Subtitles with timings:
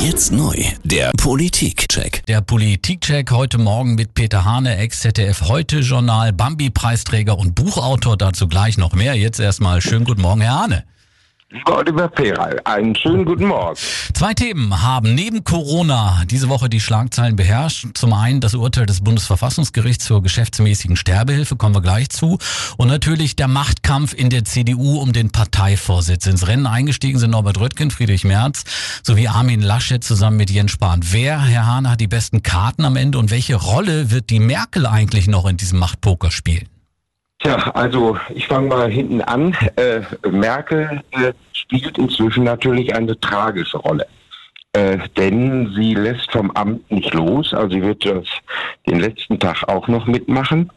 [0.00, 0.54] Jetzt neu,
[0.84, 2.24] der Politikcheck.
[2.26, 8.16] Der Politikcheck heute Morgen mit Peter Hane, Ex-ZDF Heute-Journal, Bambi-Preisträger und Buchautor.
[8.16, 9.14] Dazu gleich noch mehr.
[9.16, 10.84] Jetzt erstmal schönen guten Morgen, Herr Hane.
[11.50, 13.74] Lieber Oliver Peral, einen schönen guten Morgen.
[14.12, 17.86] Zwei Themen haben neben Corona diese Woche die Schlagzeilen beherrscht.
[17.94, 22.36] Zum einen das Urteil des Bundesverfassungsgerichts zur geschäftsmäßigen Sterbehilfe, kommen wir gleich zu.
[22.76, 26.26] Und natürlich der Machtkampf in der CDU um den Parteivorsitz.
[26.26, 28.64] Ins Rennen eingestiegen sind Norbert Röttgen, Friedrich Merz
[29.02, 31.00] sowie Armin Laschet zusammen mit Jens Spahn.
[31.02, 34.84] Wer, Herr Hahn, hat die besten Karten am Ende und welche Rolle wird die Merkel
[34.84, 36.68] eigentlich noch in diesem Machtpoker spielen?
[37.40, 39.56] Tja, also ich fange mal hinten an.
[39.76, 44.06] Äh, Merkel äh, spielt inzwischen natürlich eine tragische Rolle.
[44.72, 48.26] Äh, denn sie lässt vom Amt nicht los, also sie wird das
[48.86, 50.70] den letzten Tag auch noch mitmachen.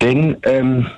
[0.00, 0.90] Denn ähm,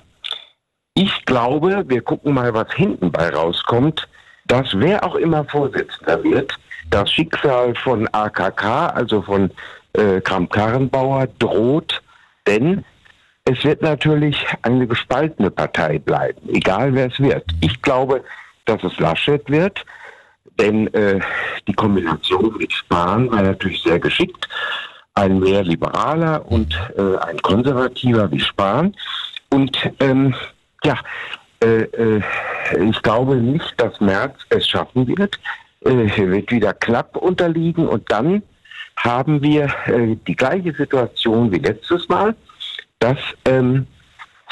[0.95, 4.09] ich glaube, wir gucken mal, was hinten bei rauskommt,
[4.47, 6.53] dass wer auch immer Vorsitzender wird,
[6.91, 9.51] das Schicksal von AKK, also von
[9.95, 12.03] äh, Kramp-Karrenbauer, droht,
[12.47, 12.85] denn
[13.45, 17.45] es wird natürlich eine gespaltene Partei bleiben, egal wer es wird.
[17.61, 18.23] Ich glaube,
[18.67, 19.85] dass es Laschet wird,
[20.59, 21.21] denn äh,
[21.67, 24.49] die Kombination mit Spahn war natürlich sehr geschickt.
[25.15, 28.95] Ein mehr liberaler und äh, ein konservativer wie Spahn.
[29.51, 30.35] Und ähm,
[30.85, 30.99] ja,
[31.63, 32.23] äh, äh
[32.89, 35.41] ich glaube nicht, dass Merz es schaffen wird.
[35.81, 38.43] Er äh, wird wieder knapp unterliegen und dann
[38.97, 42.37] haben wir äh, die gleiche Situation wie letztes Mal
[43.01, 43.87] dass ähm,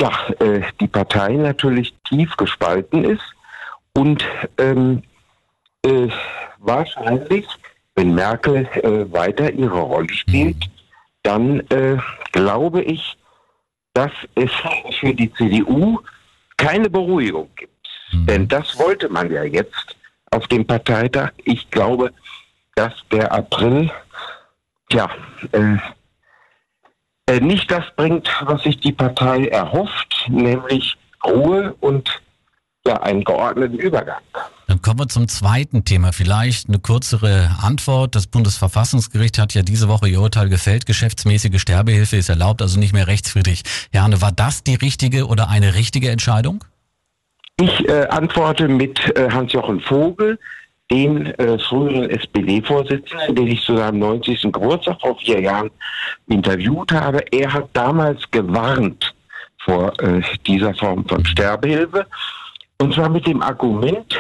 [0.01, 0.11] ja,
[0.41, 3.35] äh, die Partei natürlich tief gespalten ist
[3.95, 4.25] und
[4.59, 5.03] ähm,
[5.85, 6.09] äh,
[6.59, 7.47] wahrscheinlich,
[7.95, 10.73] wenn Merkel äh, weiter ihre Rolle spielt, mhm.
[11.23, 11.99] dann äh,
[12.33, 13.17] glaube ich,
[13.95, 14.51] dass es
[15.01, 16.01] für die CDU
[16.57, 17.73] keine Beruhigung gibt.
[18.13, 18.27] Mhm.
[18.27, 19.97] Denn das wollte man ja jetzt
[20.31, 21.33] auf dem Parteitag.
[21.45, 22.13] Ich glaube,
[22.75, 23.91] dass der April
[24.93, 25.11] ja,
[25.53, 25.77] äh,
[27.41, 32.21] nicht das bringt, was sich die Partei erhofft, nämlich Ruhe und
[32.87, 34.23] ja, einen geordneten Übergang.
[34.67, 36.13] Dann kommen wir zum zweiten Thema.
[36.13, 38.15] Vielleicht eine kürzere Antwort.
[38.15, 40.87] Das Bundesverfassungsgericht hat ja diese Woche ihr Urteil gefällt.
[40.87, 43.63] Geschäftsmäßige Sterbehilfe ist erlaubt, also nicht mehr rechtswidrig.
[43.93, 46.65] Jane, war das die richtige oder eine richtige Entscheidung?
[47.61, 50.39] Ich äh, antworte mit äh, Hans-Jochen Vogel
[50.91, 54.43] den äh, früheren SPD-Vorsitzenden, den ich zu seinem 90.
[54.53, 55.71] Geburtstag vor vier Jahren
[56.29, 57.23] interviewt habe.
[57.31, 59.15] Er hat damals gewarnt
[59.59, 62.07] vor äh, dieser Form von Sterbehilfe.
[62.81, 64.17] Und zwar mit dem Argument,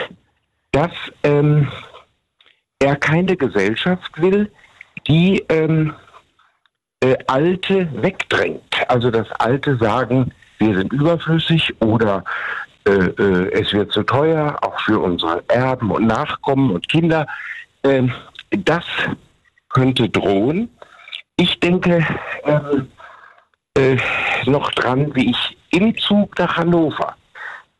[0.72, 0.92] dass
[1.22, 1.68] ähm,
[2.80, 4.50] er keine Gesellschaft will,
[5.06, 5.94] die ähm,
[7.00, 8.62] äh, Alte wegdrängt.
[8.88, 12.24] Also das Alte sagen, wir sind überflüssig oder
[12.90, 17.26] es wird zu teuer, auch für unsere Erben und Nachkommen und Kinder.
[17.84, 18.12] Ähm,
[18.50, 18.84] das
[19.68, 20.70] könnte drohen.
[21.36, 22.06] Ich denke
[22.44, 22.88] ähm,
[23.76, 23.96] äh,
[24.46, 27.14] noch dran, wie ich im Zug nach Hannover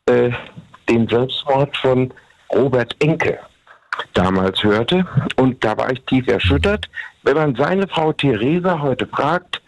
[0.07, 0.31] äh,
[0.89, 2.13] den Selbstmord von
[2.53, 3.39] Robert Enke
[4.15, 5.07] damals hörte.
[5.37, 6.89] Und da war ich tief erschüttert.
[7.23, 9.61] Wenn man seine Frau Theresa heute fragt,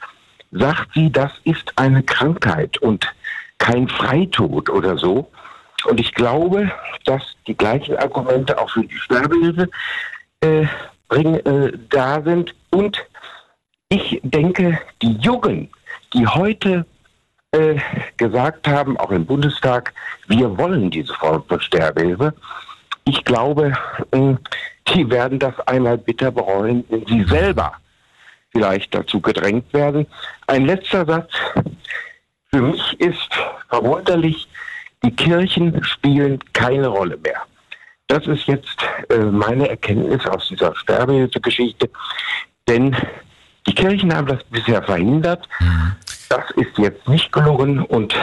[0.53, 3.07] sagt sie, das ist eine Krankheit und
[3.61, 5.31] kein Freitod oder so.
[5.85, 6.71] Und ich glaube,
[7.05, 9.69] dass die gleichen Argumente auch für die Sterbehilfe
[10.41, 10.67] äh,
[11.09, 12.55] bring, äh, da sind.
[12.71, 12.99] Und
[13.89, 15.71] ich denke, die Jungen,
[16.13, 16.85] die heute
[17.53, 17.77] äh,
[18.17, 19.93] gesagt haben, auch im Bundestag,
[20.27, 22.35] wir wollen diese Form von Sterbehilfe,
[23.05, 23.73] ich glaube,
[24.11, 24.35] äh,
[24.89, 27.73] die werden das einmal bitter bereuen, wenn sie selber
[28.51, 30.07] vielleicht dazu gedrängt werden.
[30.47, 31.33] Ein letzter Satz.
[32.53, 33.31] Für mich ist
[33.69, 34.49] verwunderlich,
[35.03, 37.43] die Kirchen spielen keine Rolle mehr.
[38.09, 38.77] Das ist jetzt
[39.09, 41.89] äh, meine Erkenntnis aus dieser Sterbehilfegeschichte.
[42.67, 42.97] Denn
[43.67, 45.49] die Kirchen haben das bisher verhindert.
[45.61, 45.93] Mhm.
[46.29, 47.83] Das ist jetzt nicht gelungen.
[47.85, 48.15] Und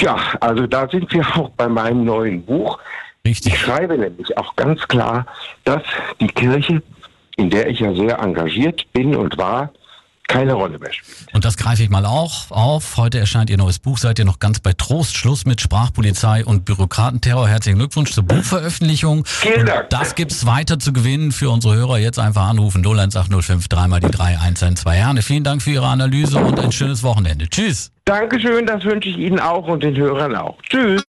[0.00, 2.78] ja, also da sind wir auch bei meinem neuen Buch.
[3.26, 3.54] Richtig.
[3.54, 5.26] Ich schreibe nämlich auch ganz klar,
[5.64, 5.82] dass
[6.20, 6.82] die Kirche,
[7.36, 9.72] in der ich ja sehr engagiert bin und war,
[10.30, 11.34] keine Rolle mehr spielt.
[11.34, 12.96] Und das greife ich mal auch auf.
[12.96, 13.98] Heute erscheint Ihr neues Buch.
[13.98, 15.16] Seid ihr noch ganz bei Trost?
[15.16, 17.48] Schluss mit Sprachpolizei und Bürokratenterror.
[17.48, 19.24] Herzlichen Glückwunsch zur Buchveröffentlichung.
[19.26, 19.84] Vielen Dank.
[19.84, 21.98] Und das gibt's weiter zu gewinnen für unsere Hörer.
[21.98, 25.22] Jetzt einfach anrufen 01805 dreimal die 3112 Herne.
[25.22, 27.48] Vielen Dank für Ihre Analyse und ein schönes Wochenende.
[27.48, 27.90] Tschüss.
[28.04, 30.56] Dankeschön, das wünsche ich Ihnen auch und den Hörern auch.
[30.62, 31.02] Tschüss.